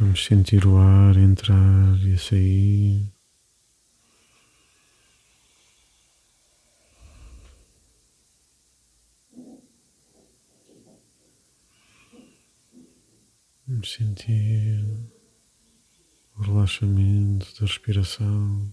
Vamos 0.00 0.24
sentir 0.24 0.64
o 0.64 0.78
ar 0.78 1.14
entrar 1.18 1.94
e 2.06 2.16
sair. 2.16 3.12
Vamos 13.66 13.92
sentir 13.92 14.82
o 16.34 16.40
relaxamento 16.44 17.46
da 17.60 17.66
respiração. 17.66 18.72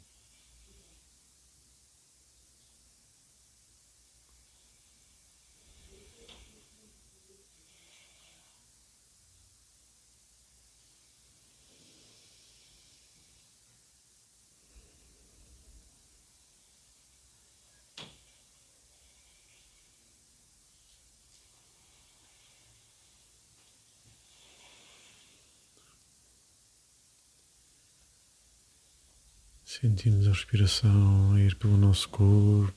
Sentimos 29.80 30.26
a 30.26 30.32
respiração 30.32 31.38
ir 31.38 31.56
pelo 31.56 31.78
nosso 31.78 32.10
corpo, 32.10 32.74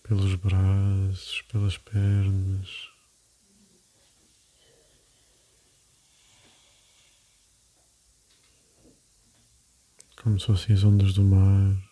pelos 0.00 0.36
braços, 0.36 1.42
pelas 1.50 1.76
pernas. 1.76 2.88
Como 10.22 10.38
se 10.38 10.46
fossem 10.46 10.76
as 10.76 10.84
ondas 10.84 11.12
do 11.12 11.24
mar. 11.24 11.85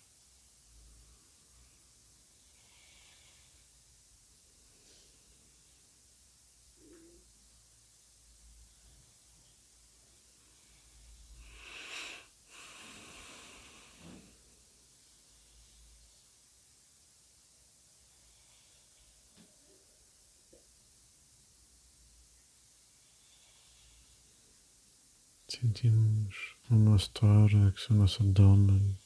Sentimos 25.60 26.56
o 26.68 26.74
nosso 26.74 27.10
tórax, 27.10 27.88
o 27.88 27.94
nosso 27.94 28.24
abdômen 28.24 28.98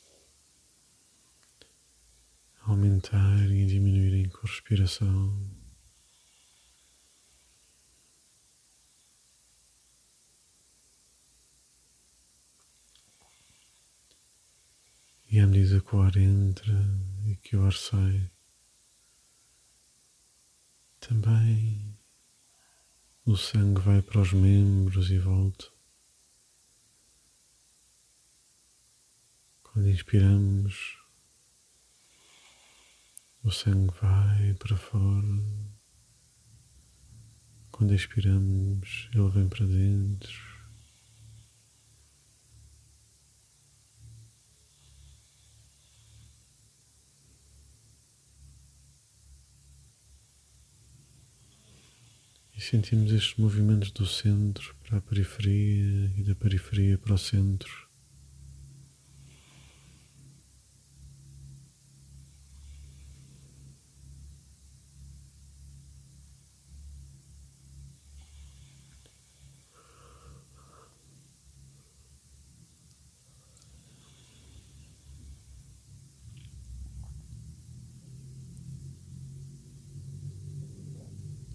aumentar 2.62 3.50
e 3.50 3.66
diminuírem 3.66 4.30
com 4.30 4.46
a 4.46 4.50
respiração. 4.50 5.46
E 15.30 15.40
à 15.40 15.46
medida 15.46 15.82
que 15.82 15.94
o 15.94 16.00
ar 16.00 16.16
entra 16.16 16.72
e 17.26 17.36
que 17.36 17.56
o 17.56 17.64
ar 17.66 17.74
sai, 17.74 18.30
também 20.98 21.94
o 23.26 23.36
sangue 23.36 23.82
vai 23.82 24.00
para 24.00 24.22
os 24.22 24.32
membros 24.32 25.10
e 25.10 25.18
volta. 25.18 25.77
Quando 29.78 29.90
inspiramos, 29.90 30.98
o 33.44 33.50
sangue 33.52 33.94
vai 34.02 34.52
para 34.54 34.76
fora. 34.76 35.38
Quando 37.70 37.94
expiramos, 37.94 39.08
ele 39.14 39.28
vem 39.28 39.48
para 39.48 39.64
dentro. 39.64 40.36
E 52.56 52.60
sentimos 52.60 53.12
estes 53.12 53.36
movimentos 53.36 53.92
do 53.92 54.04
centro 54.04 54.74
para 54.82 54.98
a 54.98 55.00
periferia 55.00 56.12
e 56.16 56.24
da 56.24 56.34
periferia 56.34 56.98
para 56.98 57.14
o 57.14 57.18
centro. 57.18 57.86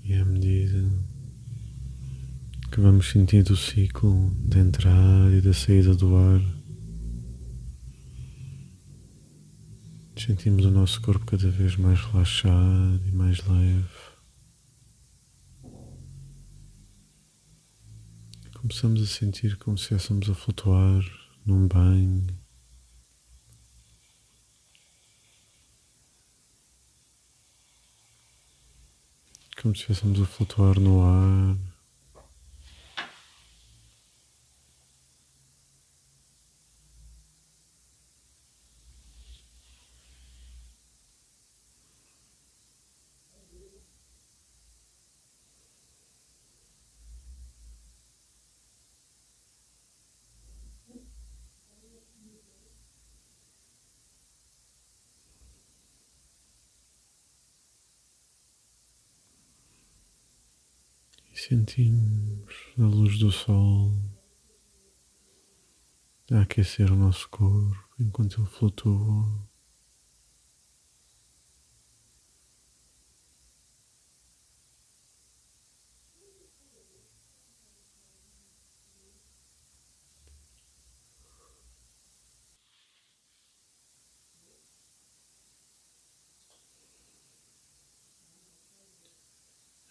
E 0.06 0.14
à 0.16 0.23
medida 0.34 0.84
que 2.72 2.82
vamos 2.82 3.10
sentindo 3.12 3.54
o 3.54 3.58
ciclo 3.58 4.32
da 4.48 4.60
entrada 4.60 5.32
e 5.32 5.42
da 5.42 5.54
saída 5.54 5.94
do 5.94 6.16
ar, 6.16 6.42
sentimos 10.18 10.66
o 10.66 10.72
nosso 10.72 11.00
corpo 11.02 11.24
cada 11.26 11.50
vez 11.52 11.76
mais 11.76 12.00
relaxado 12.00 13.02
e 13.08 13.12
mais 13.12 13.46
leve. 13.48 13.86
Começamos 18.56 19.04
a 19.04 19.06
sentir 19.06 19.56
como 19.58 19.78
se 19.78 19.84
estivéssemos 19.84 20.30
a 20.30 20.34
flutuar 20.34 21.04
num 21.46 21.68
banho 21.68 22.26
como 29.64 29.74
se 29.76 29.94
estivéssemos 29.94 30.20
a 30.22 30.26
flutuar 30.26 30.78
no 30.78 31.06
ar. 31.06 31.73
Sentimos 61.34 62.54
a 62.78 62.84
luz 62.84 63.18
do 63.20 63.32
sol 63.32 63.92
a 66.32 66.42
aquecer 66.42 66.92
o 66.92 66.96
nosso 66.96 67.30
corpo 67.30 67.76
enquanto 68.00 68.40
ele 68.42 68.48
flutua. 68.48 69.54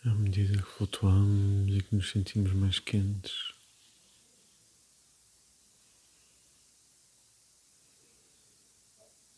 À 0.04 0.10
medida 0.32 0.56
que 0.56 0.62
flutuamos 0.62 1.76
e 1.76 1.82
que 1.82 1.94
nos 1.94 2.10
sentimos 2.10 2.54
mais 2.54 2.78
quentes, 2.78 3.52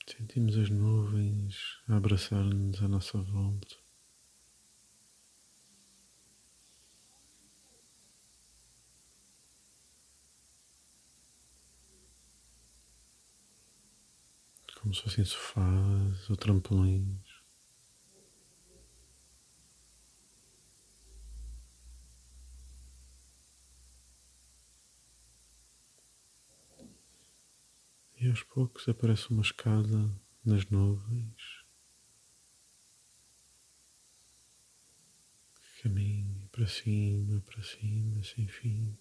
sentimos 0.07 0.57
as 0.57 0.71
nuvens 0.71 1.81
abraçar-nos 1.89 2.81
à 2.81 2.87
nossa 2.87 3.19
volta. 3.19 3.77
Como 14.81 14.95
se 14.95 15.03
fossem 15.03 15.25
sofás 15.25 16.31
ou 16.31 16.37
trampolins. 16.37 17.24
Aos 28.35 28.43
poucos 28.43 28.89
aparece 28.89 29.31
uma 29.31 29.43
escada 29.43 30.11
nas 30.45 30.67
nuvens 30.67 31.65
que 35.55 35.83
caminha 35.85 36.49
para 36.51 36.67
cima, 36.67 37.41
para 37.43 37.63
cima, 37.63 38.25
sem 38.25 38.49
fim. 38.49 38.99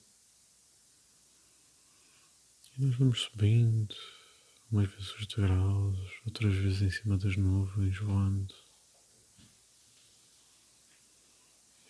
E 2.78 2.86
nós 2.86 2.96
vamos 2.96 3.22
subindo, 3.22 3.96
umas 4.72 4.88
vezes 4.92 5.16
os 5.16 5.26
degraus, 5.26 5.98
outras 6.28 6.54
vezes 6.54 6.82
em 6.84 6.92
cima 6.92 7.18
das 7.18 7.36
nuvens, 7.36 7.98
voando. 7.98 8.54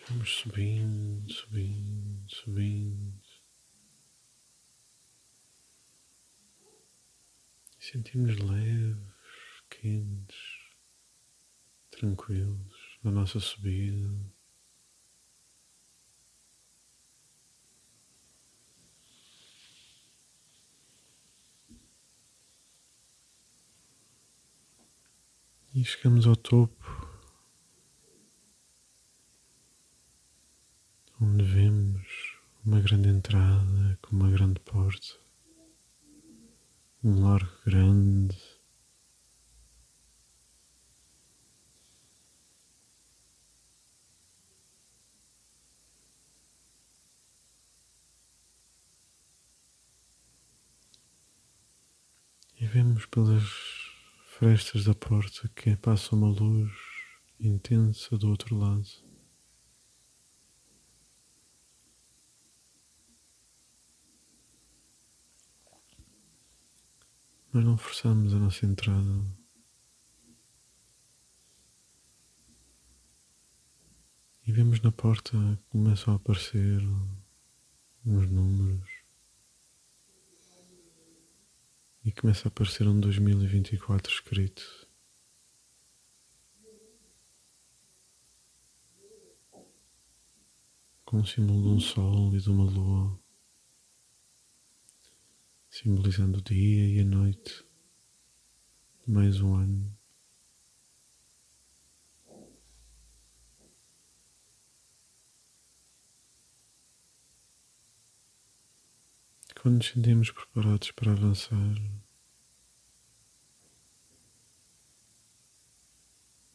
Vamos 0.08 0.30
subindo, 0.30 1.30
subindo, 1.34 2.30
subindo. 2.30 3.34
E 7.66 7.72
sentimos 7.84 8.38
leves, 8.38 8.98
quentes, 9.70 10.38
tranquilos 11.92 12.98
na 13.04 13.12
nossa 13.12 13.42
subida. 13.42 14.10
E 25.76 25.84
chegamos 25.84 26.26
ao 26.26 26.38
topo, 26.38 26.86
onde 31.20 31.44
vemos 31.44 32.38
uma 32.64 32.80
grande 32.80 33.10
entrada 33.10 34.00
com 34.02 34.16
uma 34.16 34.32
grande 34.32 34.60
porta, 34.62 35.20
um 37.04 37.22
largo 37.22 37.52
grande. 37.66 38.38
E 52.60 52.66
vemos 52.66 53.06
pelas 53.08 53.44
frestas 54.26 54.86
da 54.86 54.96
porta 54.96 55.50
que 55.50 55.76
passa 55.76 56.16
uma 56.16 56.30
luz 56.30 56.72
intensa 57.38 58.18
do 58.18 58.30
outro 58.30 58.56
lado. 58.56 59.13
Mas 67.54 67.64
não 67.64 67.78
forçamos 67.78 68.34
a 68.34 68.40
nossa 68.40 68.66
entrada. 68.66 69.24
E 74.46 74.52
vemos 74.52 74.82
na 74.82 74.92
porta 74.92 75.38
começam 75.70 76.14
a 76.14 76.18
aparecer 76.18 76.82
uns 78.06 78.30
números. 78.30 79.04
e 82.06 82.12
começa 82.12 82.48
a 82.48 82.50
aparecer 82.50 82.88
um 82.88 83.00
2024 83.00 84.12
escrito. 84.12 84.88
Com 91.06 91.22
o 91.22 91.26
símbolo 91.26 91.62
de 91.62 91.68
um 91.70 91.80
sol 91.80 92.36
e 92.36 92.40
de 92.40 92.50
uma 92.50 92.66
lua, 92.66 93.20
simbolizando 95.74 96.38
o 96.38 96.42
dia 96.44 96.88
e 96.88 97.00
a 97.00 97.04
noite 97.04 97.66
mais 99.08 99.42
um 99.42 99.56
ano. 99.56 99.98
Quando 109.60 109.78
nos 109.78 109.88
sentimos 109.88 110.30
preparados 110.30 110.92
para 110.92 111.12
avançar, 111.12 111.76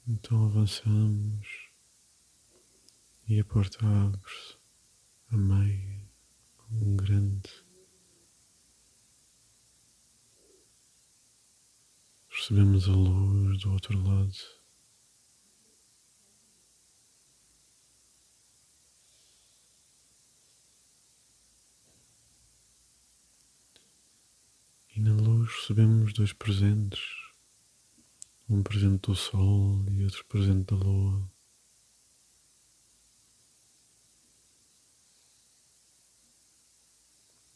então 0.07 0.47
avançamos 0.47 1.71
e 3.29 3.41
a 3.41 3.45
porta 3.45 3.85
abre-se 3.85 4.57
a 5.33 5.37
meio, 5.37 6.09
um 6.71 6.95
grande. 6.95 7.68
Recebemos 12.49 12.89
a 12.89 12.93
luz 12.93 13.61
do 13.61 13.73
outro 13.73 14.03
lado. 14.03 14.33
E 24.97 24.99
na 24.99 25.13
luz 25.13 25.51
recebemos 25.57 26.15
dois 26.15 26.33
presentes, 26.33 27.03
um 28.49 28.63
presente 28.63 29.03
do 29.03 29.15
Sol 29.15 29.85
e 29.91 30.05
outro 30.05 30.25
presente 30.25 30.75
da 30.75 30.77
Lua. 30.77 31.31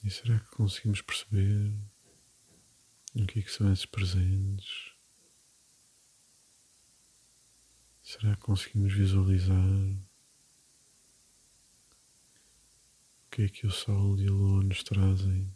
E 0.05 0.11
será 0.11 0.39
que 0.39 0.51
conseguimos 0.51 1.01
perceber 1.01 1.92
o 3.15 3.27
que, 3.27 3.41
é 3.41 3.43
que 3.43 3.51
são 3.51 3.73
esses 3.73 3.87
presentes? 3.87 4.93
Será 8.03 8.35
que 8.35 8.43
conseguimos 8.43 8.93
visualizar 8.93 9.57
o 9.57 9.99
que 13.31 13.43
é 13.43 13.49
que 13.49 13.67
o 13.67 13.71
Sol 13.71 14.19
e 14.19 14.27
a 14.27 14.31
Lua 14.31 14.63
nos 14.65 14.83
trazem? 14.83 15.55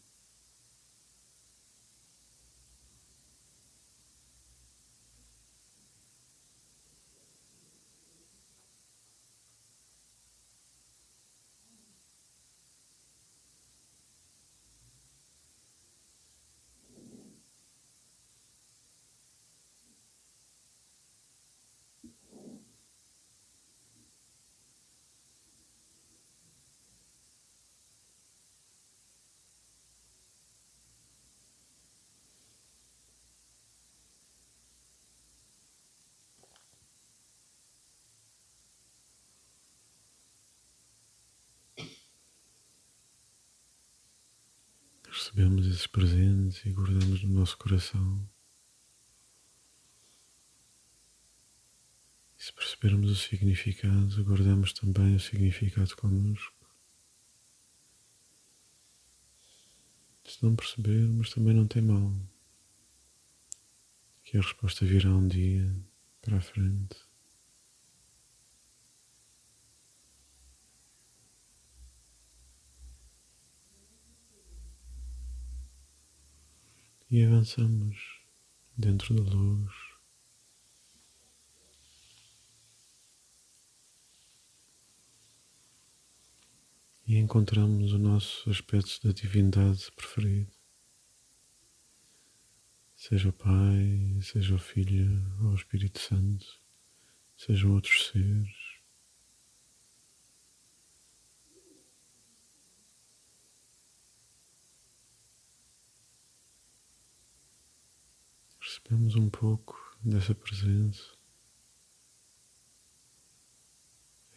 Recebemos 45.16 45.66
esses 45.66 45.86
presentes 45.86 46.64
e 46.66 46.70
guardamos 46.72 47.22
no 47.22 47.30
nosso 47.30 47.56
coração. 47.56 48.28
E 52.38 52.42
se 52.42 52.52
percebermos 52.52 53.10
o 53.10 53.16
significado, 53.16 54.22
guardamos 54.24 54.74
também 54.74 55.16
o 55.16 55.20
significado 55.20 55.96
connosco. 55.96 56.54
Se 60.22 60.42
não 60.42 60.54
percebermos, 60.54 61.30
também 61.30 61.54
não 61.54 61.66
tem 61.66 61.80
mal. 61.80 62.14
Que 64.22 64.36
a 64.36 64.42
resposta 64.42 64.84
virá 64.84 65.08
um 65.08 65.26
dia 65.26 65.74
para 66.20 66.36
a 66.36 66.40
frente. 66.40 67.05
E 77.16 77.24
avançamos 77.24 78.20
dentro 78.76 79.14
da 79.14 79.22
luz. 79.22 79.72
E 87.06 87.16
encontramos 87.16 87.94
o 87.94 87.98
nosso 87.98 88.50
aspecto 88.50 89.00
da 89.02 89.14
divindade 89.14 89.90
preferido. 89.92 90.52
Seja 92.94 93.30
o 93.30 93.32
Pai, 93.32 94.20
seja 94.20 94.54
o 94.54 94.58
Filho 94.58 95.22
ou 95.40 95.52
o 95.52 95.54
Espírito 95.54 95.98
Santo, 95.98 96.60
sejam 97.34 97.72
outros 97.72 98.08
seres. 98.08 98.65
Percebemos 108.82 109.16
um 109.16 109.30
pouco 109.30 109.96
dessa 110.02 110.34
presença, 110.34 111.02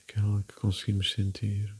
aquela 0.02 0.42
que 0.44 0.56
conseguimos 0.56 1.12
sentir. 1.12 1.76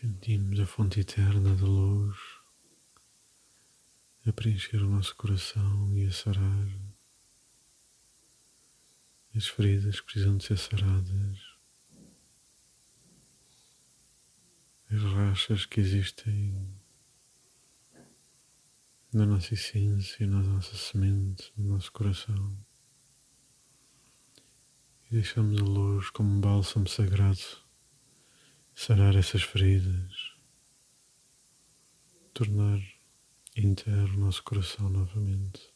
Sentimos 0.00 0.60
a 0.60 0.66
fonte 0.66 1.00
eterna 1.00 1.54
da 1.54 1.64
luz 1.64 2.18
a 4.26 4.32
preencher 4.32 4.82
o 4.82 4.90
nosso 4.90 5.16
coração 5.16 5.96
e 5.96 6.04
a 6.04 6.12
sarar 6.12 6.68
as 9.34 9.46
feridas 9.46 9.98
que 9.98 10.04
precisam 10.04 10.36
de 10.36 10.44
ser 10.44 10.58
saradas, 10.58 11.38
as 14.90 15.00
rachas 15.14 15.64
que 15.64 15.80
existem 15.80 16.78
na 19.14 19.24
nossa 19.24 19.54
essência, 19.54 20.26
na 20.26 20.42
nossa 20.42 20.76
semente, 20.76 21.50
no 21.56 21.70
nosso 21.72 21.90
coração. 21.90 22.54
E 25.10 25.14
deixamos 25.14 25.58
a 25.58 25.64
luz 25.64 26.10
como 26.10 26.30
um 26.30 26.40
bálsamo 26.40 26.86
sagrado 26.86 27.65
sarar 28.76 29.16
essas 29.16 29.42
feridas, 29.42 30.34
tornar 32.34 32.78
inteiro 33.56 34.12
o 34.14 34.18
nosso 34.18 34.42
coração 34.44 34.90
novamente. 34.90 35.74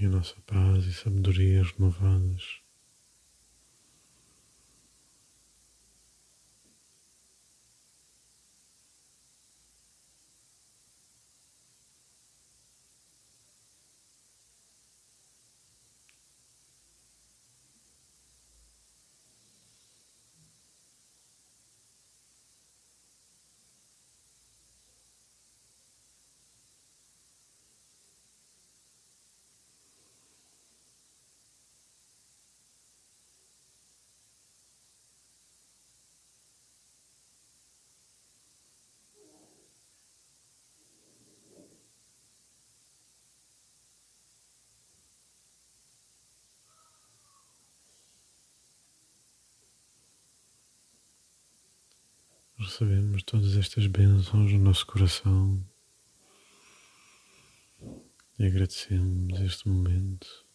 E 0.00 0.04
a 0.04 0.08
nossa 0.08 0.34
paz 0.42 0.84
e 0.84 0.92
sabedoria 0.92 1.62
renovadas. 1.62 2.67
Recebemos 52.68 53.22
todas 53.22 53.56
estas 53.56 53.86
bênçãos 53.86 54.52
no 54.52 54.58
nosso 54.58 54.86
coração 54.86 55.66
e 58.38 58.44
agradecemos 58.44 59.40
este 59.40 59.66
momento. 59.66 60.46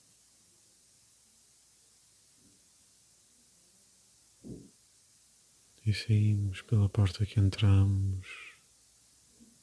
E 5.84 5.92
saímos 5.92 6.62
pela 6.62 6.88
porta 6.88 7.26
que 7.26 7.40
entramos, 7.40 8.28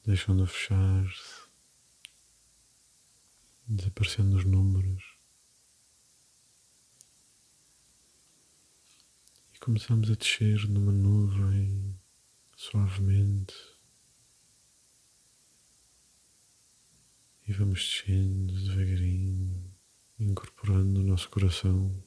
deixando-a 0.04 0.46
fechar-se, 0.48 1.48
desaparecendo 3.64 4.36
os 4.36 4.44
números. 4.44 5.16
E 9.54 9.58
começamos 9.60 10.10
a 10.10 10.14
descer 10.14 10.68
numa 10.68 10.90
nuvem 10.90 11.99
suavemente 12.60 13.54
e 17.48 17.52
vamos 17.54 17.80
descendo 17.80 18.52
devagarinho, 18.52 19.74
incorporando 20.18 21.00
o 21.00 21.02
nosso 21.02 21.30
coração. 21.30 22.04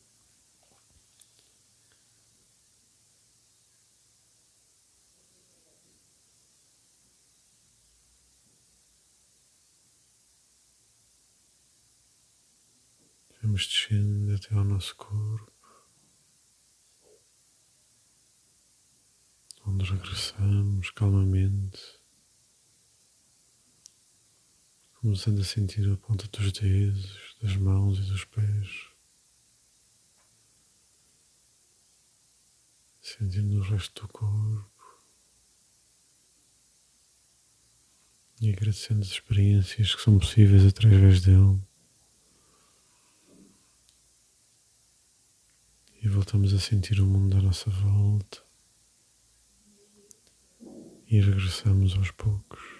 Vamos 13.42 13.66
descendo 13.66 14.36
até 14.36 14.54
ao 14.54 14.64
nosso 14.64 14.96
corpo. 14.96 15.53
Onde 19.84 19.92
regressamos 19.92 20.92
calmamente, 20.92 21.82
começando 25.02 25.42
a 25.42 25.44
sentir 25.44 25.92
a 25.92 25.98
ponta 25.98 26.26
dos 26.30 26.54
dedos, 26.54 27.36
das 27.42 27.58
mãos 27.58 28.00
e 28.00 28.02
dos 28.04 28.24
pés, 28.24 28.70
sentindo 33.02 33.60
o 33.60 33.62
resto 33.62 34.04
do 34.04 34.08
corpo. 34.08 34.72
E 38.40 38.52
agradecendo 38.52 39.02
as 39.02 39.08
experiências 39.08 39.96
que 39.96 40.02
são 40.02 40.18
possíveis 40.18 40.66
através 40.66 41.22
dele. 41.22 41.62
E 46.02 46.08
voltamos 46.08 46.54
a 46.54 46.60
sentir 46.60 47.00
o 47.02 47.06
mundo 47.06 47.38
à 47.38 47.42
nossa 47.42 47.70
volta 47.70 48.53
e 51.14 51.22
regressamos 51.22 51.96
aos 51.96 52.10
poucos. 52.10 52.73